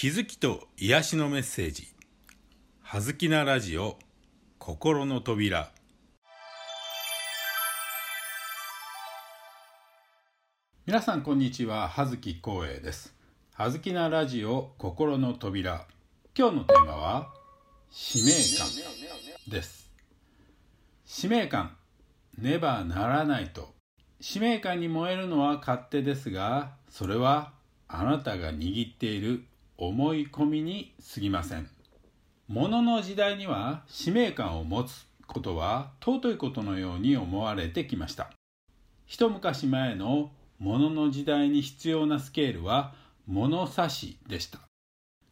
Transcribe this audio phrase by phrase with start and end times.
[0.00, 1.88] 気づきと癒しのメッセージ
[2.82, 3.98] 「はずきなラジオ
[4.60, 5.72] 心の扉」
[10.86, 11.88] 皆さんこんにちは。
[11.88, 13.12] 葉月光栄です。
[13.54, 15.88] 葉月なラジオ心の扉。
[16.32, 17.34] 今日のテーマは
[17.90, 18.68] 使命感
[19.48, 19.90] です。
[21.06, 21.76] 使命感。
[22.36, 23.74] ねばならないと。
[24.20, 27.52] 使命感に燃えるのは勝手ですがそれは
[27.88, 29.44] あなたが握っている
[29.78, 31.70] 思い込みに過ぎません。
[32.48, 38.30] ものの時代には使命感を持つことは尊いことのように思われてきました。
[39.06, 42.92] 一昔前のものの時代に必要なスケールは
[43.26, 44.58] 物差しでした。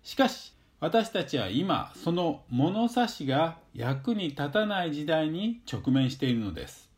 [0.04, 6.88] しかし私たちは今その物差しが役に立たない時代に直面しているのです。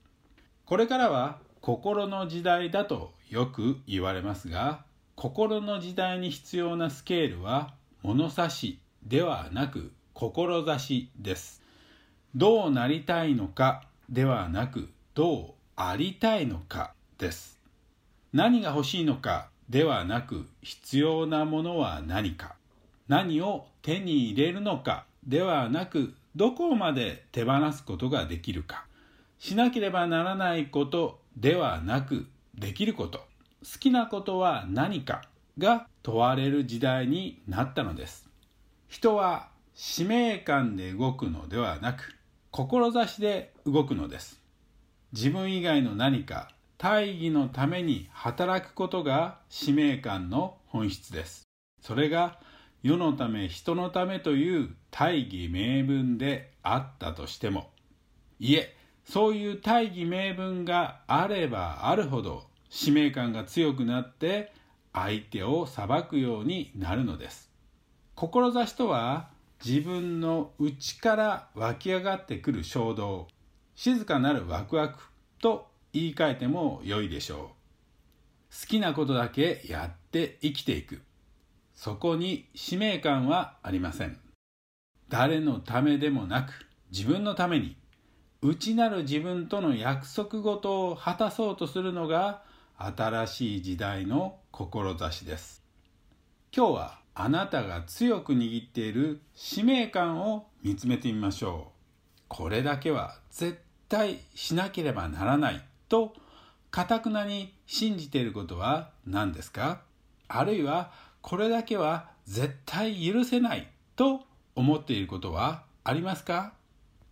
[0.67, 4.85] これからは心の時代だとよく言われますが
[5.19, 11.61] 心の時代に必要なスケールは物差しではなく志です。
[12.37, 17.59] どうなりたいのかではなくどうありたいのかです。
[18.33, 22.55] 何が欲しいのかではなく必要なものは何か。
[23.09, 28.87] 何を手に入れるのかではなくどこまで手放すことができるか。
[29.41, 33.27] しなければならないことではなくできること。
[33.65, 35.23] 好きなことは何か
[35.59, 38.29] が問われる時代になったのです。
[38.87, 42.15] 人は使命感で動くのではなく、
[42.53, 44.41] 志で動くのです。
[45.13, 51.43] 自分以外の何か、大義のために働くことが使命感の本質です。
[51.81, 52.39] それが
[52.83, 57.71] 世のため人のためという大義名分であったとしても、
[58.39, 64.53] いえ、そういう大義名分があればあるほど使命感が強くなって
[64.93, 67.51] 相手を裁くようになるのです。
[68.15, 69.31] 志とは
[69.65, 73.29] 自分の内から湧き上がってくる衝動、
[73.75, 74.99] 静かなるワクワク
[75.41, 77.39] と言い換えても良いでしょう。
[78.61, 81.01] 好きなことだけやって生きていく。
[81.75, 84.19] そこに使命感はありません。
[85.09, 87.77] 誰のためでもなく自分のために
[88.43, 92.43] 内なる自分との約束事を果たそうとするのが
[92.81, 95.65] 新しい時代の志です。
[96.57, 102.23] 今日はあなたが強く握っている使命感を見つめてみましょう。
[102.29, 106.15] これだけは絶対しなければならないと、
[106.71, 109.81] かたくなに信じていることは何ですか？
[110.29, 114.21] あるいはこれだけは絶対許せないと
[114.55, 116.53] 思っていることはありますか？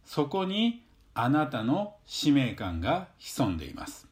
[0.05, 0.85] そこに
[1.15, 4.07] あなたの使命感が潜んでいます。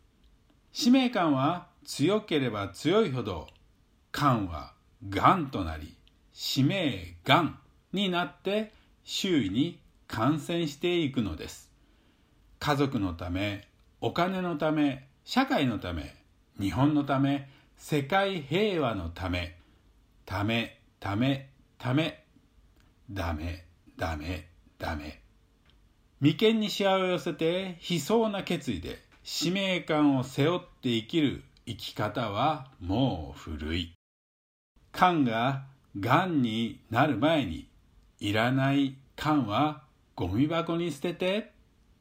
[0.77, 3.47] 使命感は強ければ強いほど
[4.11, 4.73] 感は
[5.09, 5.97] がんとなり
[6.33, 7.59] 使命がん
[7.93, 8.73] になって
[9.05, 11.71] 周囲に感染していくのです。
[12.59, 13.69] 家族のため
[14.01, 16.13] お金のため社会のため
[16.61, 19.57] 日本のため世界平和のため
[20.27, 22.25] ためためため
[23.13, 23.65] ダメ
[23.97, 25.21] ダメダメ。
[26.21, 33.95] 眉間にしわを寄せて悲壮な決意で使命感を背負って生きる生き方はもう古い。
[34.93, 35.65] 感が
[35.99, 37.67] 癌になる前に
[38.21, 39.83] いらない感は
[40.15, 41.53] ゴミ箱に捨てて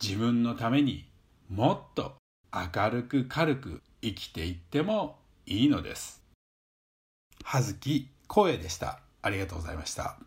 [0.01, 1.05] 自分のために
[1.49, 2.15] もっと
[2.51, 6.21] 明るく軽く生きていってもいいのです。
[7.45, 8.99] はずき声でした。
[9.21, 10.17] ありがとうございました。